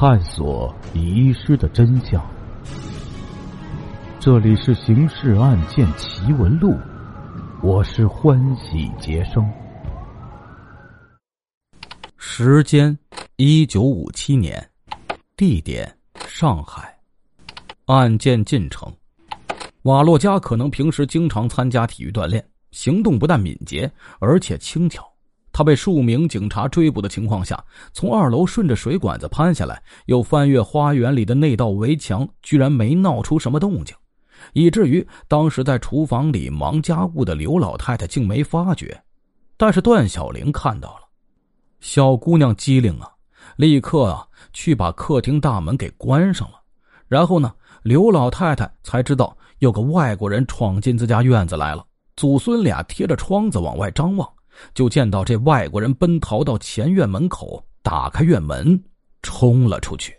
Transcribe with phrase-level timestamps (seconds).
[0.00, 2.26] 探索遗失的真相。
[4.18, 6.70] 这里是《刑事案件奇闻录》，
[7.62, 9.46] 我是欢喜杰生。
[12.16, 12.98] 时间：
[13.36, 14.70] 一九五七年，
[15.36, 15.94] 地点：
[16.26, 16.98] 上海。
[17.84, 18.90] 案件进程：
[19.82, 25.09] 瓦洛加可能平时经常参加体育锻炼，行动不但敏捷，而且轻巧。
[25.60, 27.62] 他被数名警察追捕的情况下，
[27.92, 33.94] 从二楼顺着水管子攀下来，又翻越花园里的那道围墙，居然没闹出什么动静，
[34.54, 38.98] 以至于当时在厨房里忙家务的刘老太太竟没发觉。
[39.58, 41.02] 但是段小玲看到了，
[41.80, 43.10] 小姑娘机灵啊，
[43.56, 46.54] 立刻啊去把客厅大门给关上了。
[47.06, 47.52] 然后呢，
[47.82, 51.84] 刘老太太才知道有个外国人闯进自家院子来了，
[52.16, 54.26] 祖孙俩贴着窗子往外张望。
[54.74, 58.82] 就见到这外国人奔逃到前院门口，打开院门，
[59.22, 60.14] 冲了出去。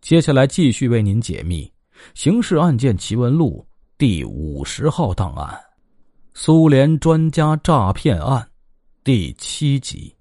[0.00, 1.64] 接下来继续为您解密
[2.14, 3.66] 《刑事案件奇闻录》
[3.98, 5.60] 第五十号档案——
[6.34, 8.48] 苏联专家诈骗案
[9.02, 10.14] 第七集。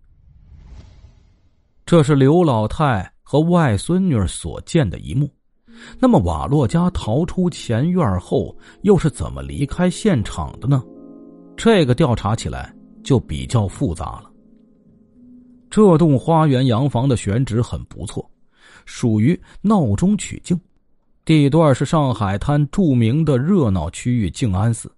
[1.86, 5.30] 这是刘老太和外孙女所见的一幕。
[6.00, 10.84] 那么，瓦洛加逃出前院后，又是怎么离开现场的呢？
[11.58, 14.32] 这个调查起来就比较复杂了。
[15.70, 18.30] 这栋花园洋房的选址很不错，
[18.86, 20.60] 属于闹中取静，
[21.26, 24.90] 地段是上海滩著名的热闹区域静安寺，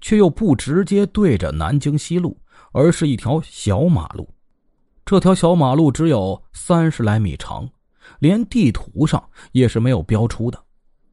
[0.00, 2.36] 却又不直接对着南京西路，
[2.72, 4.28] 而是一条小马路。
[5.04, 7.68] 这条小马路只有三十来米长，
[8.18, 10.62] 连地图上也是没有标出的。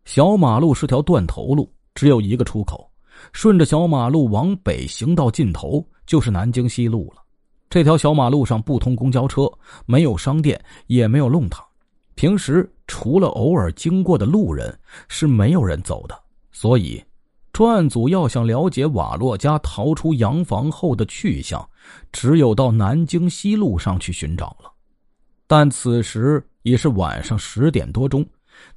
[0.06, 2.91] 小马路是条断头路，只有一个出口。
[3.34, 7.22] 顺着小马路往北行到尽头，就是南京西路了。
[7.70, 9.50] 这条小马路上不通公交车，
[9.86, 11.66] 没有商店，也没有弄堂。
[12.16, 14.78] 平时除了偶尔经过的路人，
[15.08, 16.20] 是没有人走的。
[16.52, 17.02] 所以，
[17.54, 21.66] 专案组要想了解瓦洛家逃出洋房后的去向，
[22.12, 24.70] 只有到南京西路上去寻找了。
[25.48, 28.26] 但此时已是晚上十点多钟，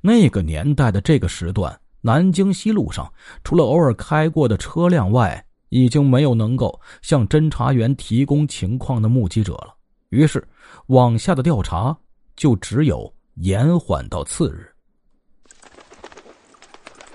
[0.00, 1.76] 那个年代的这个时段。
[2.06, 3.10] 南京西路上，
[3.42, 9.74] 除了偶尔开过的车辆外，已经没有能够向侦查员提供情况的目击者了。
[10.10, 10.46] 于是，
[10.88, 11.96] 往下的调查
[12.36, 14.70] 就只有延缓到次日。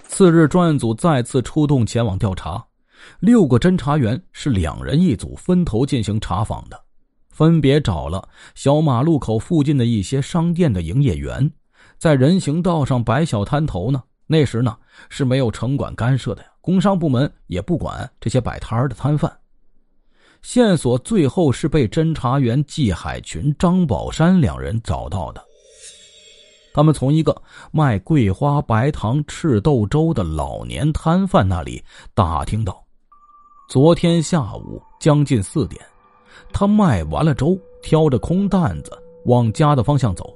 [0.07, 2.65] 次日，专案组再次出动前往调查，
[3.19, 6.83] 六个侦查员是两人一组，分头进行查访的，
[7.29, 11.51] 分别找了小马路口附近的一些商店的营业员，
[11.99, 14.01] 在人行道上摆小摊头呢。
[14.31, 14.77] 那时呢
[15.09, 19.35] 是没有城管干涉的呀，工商部门也不管这些摆摊的摊贩。
[20.43, 25.43] 线索最后是被侦查员季海群、张宝山两人找到的。
[26.75, 27.35] 他们从一个
[27.71, 32.85] 卖桂花白糖赤豆粥的老年摊贩那里打听到，
[33.67, 35.83] 昨天下午将近四点，
[36.53, 38.91] 他卖完了粥，挑着空担子
[39.25, 40.31] 往家的方向走。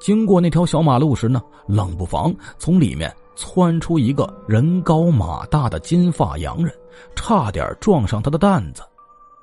[0.00, 6.72] 经过那条小马路时呢，冷不防从里面窜出一个人高马大的金发洋人，
[7.14, 8.82] 差点撞上他的担子。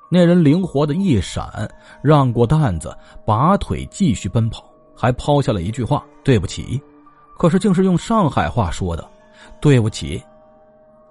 [0.08, 1.68] 那人灵活的一闪，
[2.02, 4.64] 让过担子，拔腿继续奔跑，
[4.94, 6.80] 还抛下了一句话：“对不起。”
[7.36, 9.04] 可是竟是用上海话说的
[9.60, 10.22] ：“对不起。”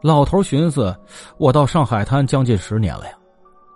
[0.02, 0.96] 老头寻思
[1.38, 3.14] ：“我到上海滩将近十年了呀，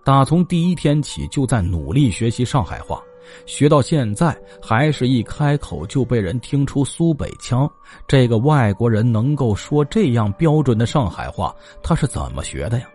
[0.06, 3.02] 打从第一天起就在努力学习上海话。”
[3.46, 7.70] 学到现在，还是一开口就被人听出苏北腔。
[8.08, 12.88] 这个外国人能够说这样标准的上海话，他是怎么学的呀？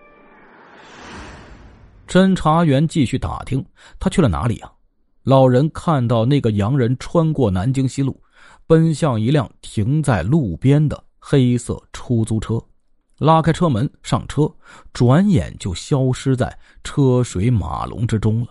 [2.06, 3.64] 侦查员继续打听，
[3.98, 4.70] 他去了哪里呀？
[5.22, 8.22] 老人看到那个洋人穿过南京西路，
[8.66, 12.62] 奔向一辆停在路边的黑色出租车，
[13.18, 14.46] 拉开车门上车，
[14.92, 18.48] 转眼就消失在车水马龙之中了。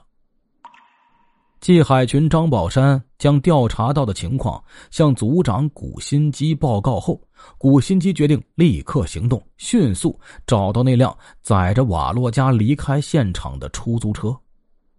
[1.63, 4.61] 季海群、张宝山将调查到的情况
[4.91, 7.17] 向组长古新基报告后，
[7.57, 14.37] 古新基决定立刻行动，迅速找到那辆载着瓦洛加离开现场的出租车。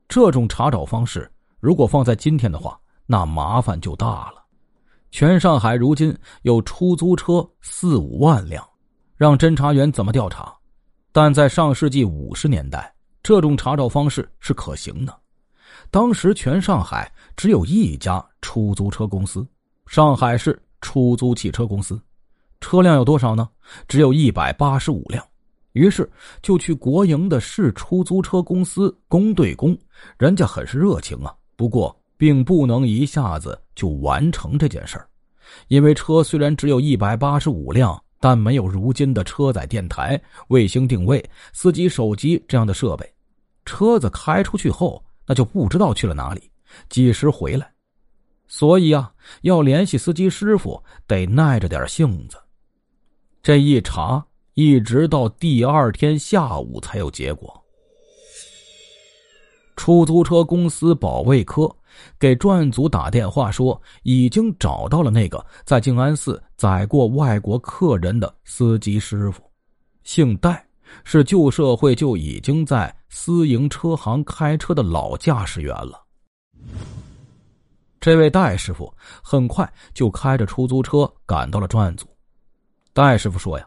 [0.08, 1.30] 这种查找方式，
[1.60, 4.42] 如果放在今天的话，那麻烦就大了。
[5.10, 8.66] 全上海如今有出租车四五万辆，
[9.18, 10.50] 让侦查员怎么调查？
[11.12, 12.90] 但在上世纪五十年代，
[13.22, 15.14] 这种查找方式是可行的。
[15.94, 19.46] 当时全上海只有一家出租车公司——
[19.86, 22.02] 上海市出租汽车公司，
[22.60, 23.48] 车辆有多少呢？
[23.86, 25.24] 只有一百八十五辆。
[25.70, 26.10] 于是
[26.42, 29.78] 就去国营的市出租车公司公对公，
[30.18, 31.32] 人家很是热情啊。
[31.54, 35.06] 不过并不能一下子就完成这件事儿，
[35.68, 43.08] 因为车虽然只有一百八十五辆，但没有如今的车载电台、卫星定位、司机手机这样的设备，
[43.64, 46.50] 车子开出去后，那就不知道去了哪里，
[46.88, 47.72] 几时回来。
[48.46, 49.12] 所以啊，
[49.42, 52.38] 要联系司机师傅，得耐着点性子。
[53.42, 54.24] 这一查，
[54.54, 57.62] 一直到第二天下午才有结果。
[59.76, 61.68] 出租车公司保卫科
[62.18, 69.42] 给专案组打电话说，已经找到了那个在静安寺载过外国客人的司机师傅，
[70.04, 70.64] 姓戴，
[71.04, 76.02] 是旧社会就已经在私营车行开车的老驾驶员了。
[78.00, 78.92] 这位戴师傅
[79.22, 82.06] 很快就开着出租车赶到了专案组。
[82.92, 83.66] 戴师傅说：“呀，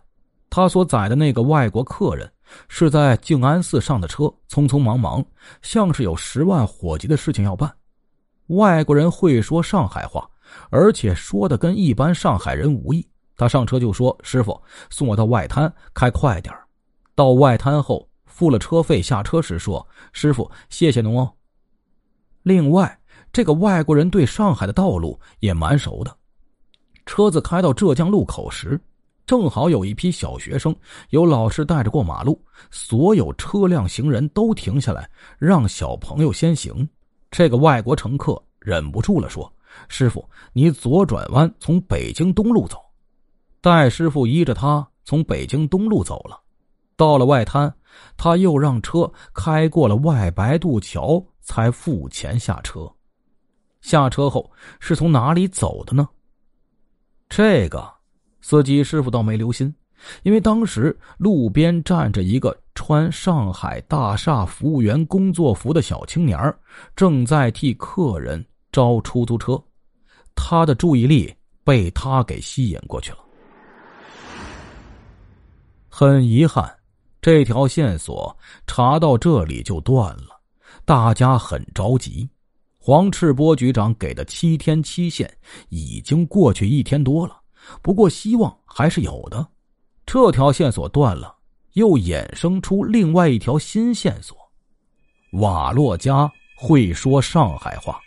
[0.50, 2.32] 他所载的那个外国客人。”
[2.70, 5.22] 是在静安寺上的车，匆匆忙忙，
[5.62, 7.70] 像是有十万火急的事情要办。
[8.46, 10.26] 外国人会说上海话，
[10.70, 13.06] 而且说的跟一般上海人无异。
[13.36, 14.58] 他上车就说：“师傅，
[14.90, 16.66] 送我到外滩，开快点儿
[17.18, 19.84] 到外滩后，付了车费，下车时说
[20.14, 21.34] ：“师傅，谢谢侬哦。”
[22.44, 22.96] 另外，
[23.34, 26.16] 这个外国人对上海的道路也蛮熟的。
[27.08, 28.80] 车子开到浙江路口时。
[29.26, 30.74] 正好有一批小学生，
[31.10, 35.10] 有老师带着过马路，所有车辆行人都停下来，
[35.40, 36.88] 让小朋友先行。
[37.32, 39.52] 这个外国乘客忍不住了，说
[39.90, 40.24] ：“师傅，
[40.54, 42.78] 你左转弯，从北京东路走。”
[43.60, 46.40] 戴师傅依着他从北京东路走了，
[46.98, 47.74] 到了外滩，
[48.18, 52.92] 他又让车开过了外白渡桥，才付钱下车。
[53.80, 56.10] 下车后是从哪里走的呢？
[57.30, 57.96] 这个。
[58.40, 59.74] 司机师傅倒没留心，
[60.24, 66.40] 因为当时路边站着一个穿上海大厦服务员工作服的小青年
[66.96, 69.62] 正在替客人招出租车，
[70.34, 71.36] 他的注意力
[71.66, 73.18] 被他给吸引过去了。
[75.90, 76.74] 很遗憾，
[77.28, 78.34] 这条线索
[78.66, 80.40] 查到这里就断了，
[80.86, 82.26] 大家很着急。
[82.78, 85.30] 黄赤波局长给的七天期限
[85.68, 87.38] 已经过去一天多了。
[87.82, 89.46] 不过希望还是有的，
[90.06, 91.36] 这条线索断了，
[91.74, 94.38] 又衍生出另外一条新线索：
[95.34, 98.00] 瓦洛加会说上海话，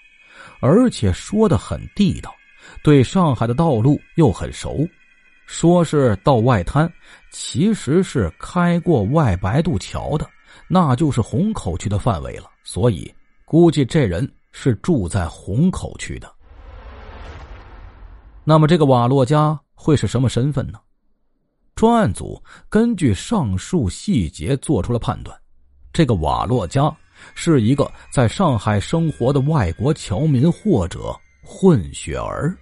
[0.62, 2.34] 而且说的很地道，
[2.82, 4.88] 对上海的道路又很熟。
[5.52, 6.90] 说是到外滩，
[7.32, 10.24] 其实是开过外白渡桥的，
[10.68, 12.48] 那就是虹口区的范围了。
[12.62, 13.12] 所以
[13.44, 16.32] 估计这人是住在虹口区的。
[18.44, 20.78] 那么这个瓦洛加会是什么身份呢？
[21.74, 25.36] 专案组根据上述细节做出了判断，
[25.92, 26.96] 这个瓦洛加
[27.34, 31.12] 是一个在上海生活的外国侨民或者
[31.42, 32.56] 混血儿。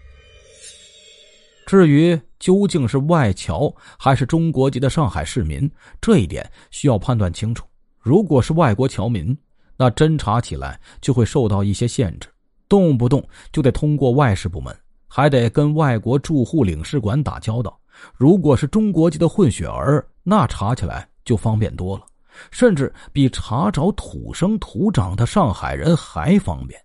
[1.69, 5.71] 至于究竟是外侨还是中国籍的上海市民，
[6.01, 7.67] 这一点需要判断清楚。
[7.99, 9.37] 如果是外国侨民，
[9.77, 12.27] 那侦查起来就会受到一些限制，
[12.71, 13.23] 动不动
[13.53, 14.75] 就得通过外事部门。
[15.07, 17.79] 还得跟外国驻沪领事馆打交道。
[18.15, 22.07] 如果是中国籍的混血儿，那查起来就方便多了，
[22.51, 26.81] 甚至比查找土生土长的上海人还方便。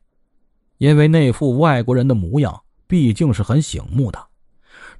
[0.77, 4.19] 因为那副外国人的模样毕竟是很醒目的。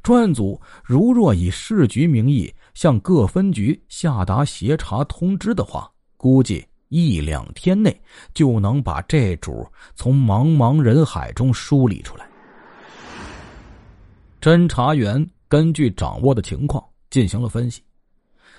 [0.04, 7.98] 专案组如若以市局名义向各分局下达协查通知的话，估计一两天内
[8.34, 12.28] 就能把这主从茫茫人海中梳理出来。
[14.42, 17.82] 侦查员根据掌握的情况进行了分析，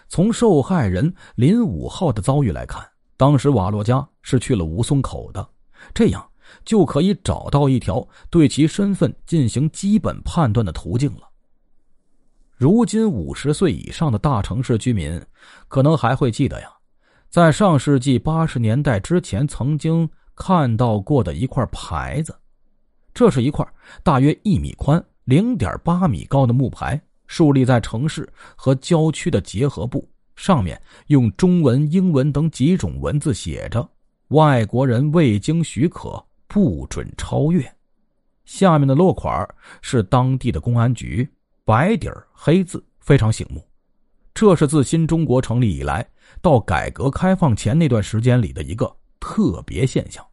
[0.09, 2.83] 从受害人林五号的遭遇来看，
[3.19, 5.47] 当时瓦洛加是去了吴淞口的，
[5.93, 6.27] 这样
[6.65, 11.29] 就可以找到一条对其身份进行基本判断的途径了。
[12.57, 15.21] 如今五十岁以上的大城市居民
[15.67, 16.69] 可能还会记得呀，
[17.29, 22.35] 在上世纪八十年代之前曾经看到过的一块牌子，
[23.13, 23.67] 这是一块
[24.03, 25.05] 大约一米宽。
[25.25, 30.07] 零点八米高的木牌竖立在城市和郊区的结合部，
[30.37, 33.89] 上面用中文、英文等几种文字写着
[34.29, 37.65] ：“外国人未经许可不准超越。”
[38.45, 39.49] 下面的落款
[39.81, 41.27] 是当地的公安局，
[41.65, 43.67] 白底儿黑字，非常醒目。
[44.33, 46.07] 这是自新中国成立以来
[46.43, 50.25] 到改革开放前那段时间里的一个特别现象。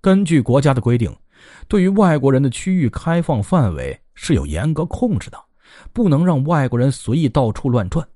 [0.00, 1.14] 根据国家的规定。
[1.66, 5.36] 对于外国人的区域开放范围是有严格控制的，
[5.92, 8.06] 不能让外国人随意到处乱转。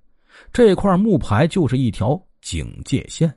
[0.52, 3.36] 这块木牌就是一条警戒线，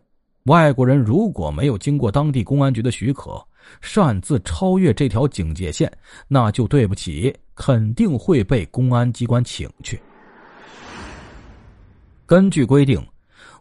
[0.49, 3.39] 外国人如果没有经过当地公安局的许可，
[3.81, 5.91] 擅自超越这条警戒线，
[6.27, 10.01] 那就对不起，肯定会被公安机关请去。
[12.25, 12.99] 根据规定，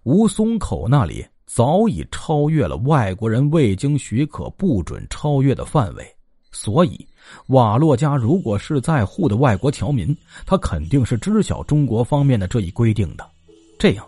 [0.05, 6.17] 吴淞口那里早已超越了外国人未经许可不准超越的范围，
[6.53, 7.07] 所以
[7.49, 10.17] 瓦洛加如果是在沪的外国侨民，
[10.47, 13.31] 他肯定是知晓中国方面的这一规定的，
[13.79, 14.08] 这样。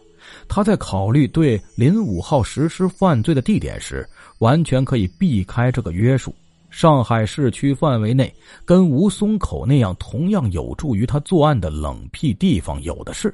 [0.52, 4.04] 他在考虑对林五号实施犯罪的地点时，
[4.40, 6.34] 完全可以避开这个约束。
[6.70, 13.32] 上海市区范围内，跟吴淞口那样同样有助于他作案的冷僻地方有的是，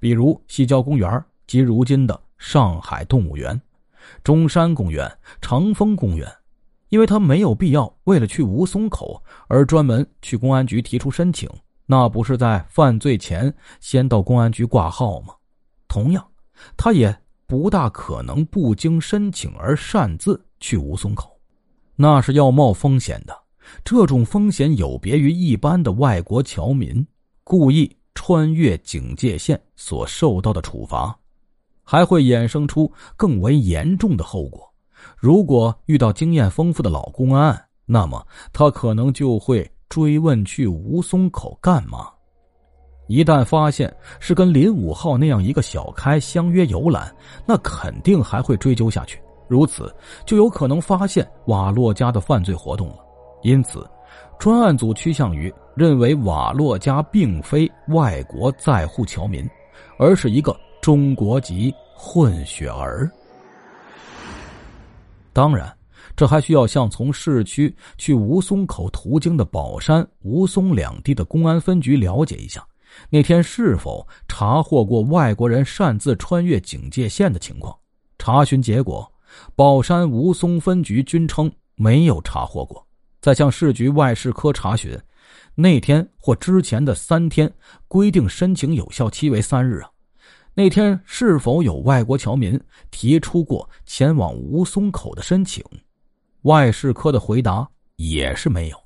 [0.00, 3.60] 比如西郊公园及如今的上海动物园、
[4.24, 5.10] 中山公园、
[5.42, 6.26] 长风公园。
[6.88, 11.50] 因为他没有必要为了去吴淞口而专门去公安局提出申请，
[11.84, 15.34] 那不是在犯罪前先到公安局挂号吗？
[15.86, 16.26] 同样。
[16.76, 21.38] 他也不大可能不经申请而擅自去吴淞口，
[21.94, 23.36] 那是要冒风险的。
[23.84, 27.06] 这种风险有别于一般的外国侨民
[27.42, 31.16] 故意穿越警戒线所受到的处罚，
[31.82, 34.72] 还会衍生出更为严重的后果。
[35.16, 42.08] 如果遇到经验丰富的老公安，那么他可能就会追问去吴淞口干嘛。
[43.06, 47.14] 一旦发现是跟林五号那样一个小开相约游览，
[47.46, 49.20] 那肯定还会追究下去。
[49.48, 49.94] 如此
[50.24, 52.96] 就有可能发现瓦洛加的犯罪活动了。
[53.42, 53.88] 因此，
[54.40, 59.48] 专案组趋向于认为瓦洛加并非外国在沪侨民，
[59.98, 63.08] 而是一个中国籍混血儿。
[65.32, 65.72] 当然，
[66.16, 72.66] 这还需要向从市区去吴淞口途经的宝山、吴淞两地的公安分局了解一下。
[73.10, 77.76] 那天是否查获过外国人擅自穿越警戒线的情况？
[78.18, 79.10] 查询结果，
[79.54, 82.84] 宝山吴淞分局均称没有查获过。
[83.20, 84.98] 再向市局外事科查询，
[85.54, 87.52] 那天或之前的三天
[87.88, 89.90] 规定申请有效期为三日啊。
[90.54, 92.58] 那天是否有外国侨民
[92.90, 95.62] 提出过前往吴淞口的申请？
[96.42, 98.85] 外事科的回答也是没有。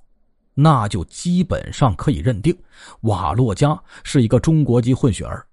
[0.60, 2.56] 那就基本上可以认定，
[3.02, 5.46] 瓦洛加是一个中国籍混血儿。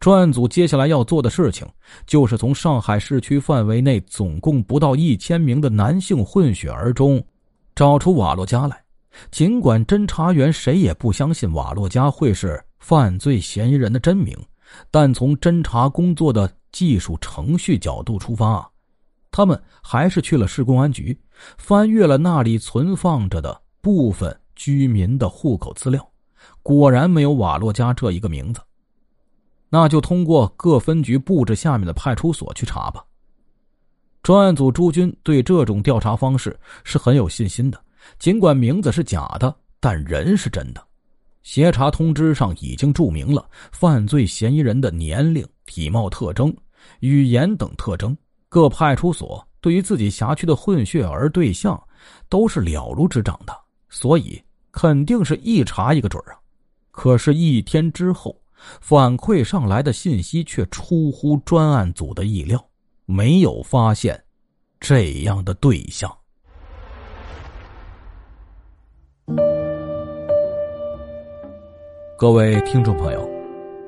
[0.00, 1.66] 专案组接下来要做的事情，
[2.06, 7.24] 就是从上海市区范围内总共不到一千名的男性混血儿中，
[7.74, 8.82] 找出瓦洛加来。
[9.30, 14.36] 尽管侦查员谁也不相信瓦洛加会是犯罪嫌疑人的真名，
[14.90, 18.68] 但从侦查工作的技术程序角度出发，
[19.30, 21.16] 他们还是去了市公安局，
[21.56, 23.63] 翻阅了那里存放着的。
[23.84, 26.10] 部分居民的户口资料，
[26.62, 28.62] 果然没有瓦洛加这一个名字，
[29.68, 33.04] 那就通过各分局布置下面的派出所去查吧。
[34.22, 37.78] 专案组朱军对这种调查方式是很有信心的，
[38.18, 40.82] 尽管名字是假的，但人是真的。
[41.42, 46.56] 协查通知上已经注明了犯罪嫌疑人的年龄、体貌特征、
[47.00, 48.16] 语言等特征。
[48.48, 51.78] 各派出所对于自己辖区的混血儿对象
[52.30, 53.63] 都是了如指掌的。
[53.94, 56.34] 所以肯定是一查一个准啊！
[56.90, 58.36] 可是，一天之后，
[58.80, 62.62] 反馈上来的信息却出乎专案组的意料，
[63.06, 64.20] 没有发现
[64.80, 66.12] 这样的对象。
[72.18, 73.30] 各位听众朋友，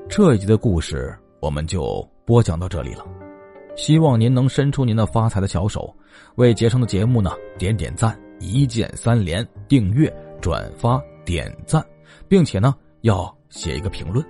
[0.09, 3.05] 这一集的故事我们就播讲到这里了。
[3.77, 5.93] 希望您能伸出您的发财的小手，
[6.37, 8.17] 为杰生的节目呢点点赞。
[8.39, 11.85] 一键三连，订阅、转发、点赞，
[12.29, 14.25] 并且呢，要写一个评论。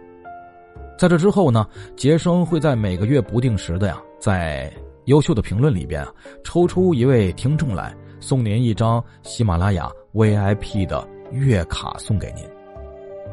[0.99, 4.73] 在这之后呢，杰生会在每个月不定时的呀，在
[5.05, 12.45] 优秀的评论里边啊，抽出一位听众来，送您一张喜马拉雅 VIP 的月卡送给您。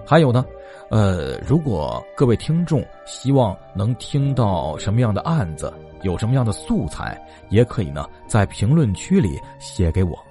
[0.05, 0.45] 还有呢，
[0.89, 7.17] 呃，如果各位听众希望能听到什么样的案子，有什么样的素材，
[7.49, 10.21] 也可以呢，在评论区里写给我。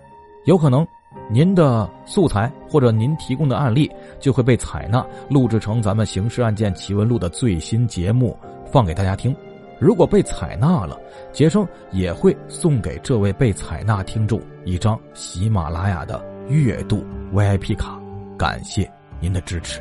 [0.45, 0.87] 有可能，
[1.31, 9.35] 您的素材或者您提供的案例就会被采纳，录制成咱们刑事案件奇闻录的最新节目，放给大家听。
[9.79, 10.99] 如果被采纳了，
[11.33, 18.01] 杰生也会送给这位被采纳听众一张喜马拉雅的月度 VIP 卡，
[18.39, 19.81] 感谢您的支持。